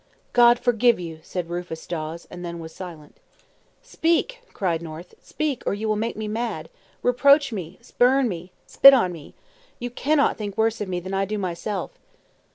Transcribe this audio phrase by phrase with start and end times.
[0.33, 3.17] "God forgive you!" said Rufus Dawes, and then was silent.
[3.83, 5.13] "Speak!" cried North.
[5.21, 6.69] "Speak, or you will make me mad.
[7.03, 7.77] Reproach me!
[7.83, 8.51] Spurn me!
[8.65, 9.35] Spit upon me!
[9.77, 11.91] You cannot think worse of me than I do myself."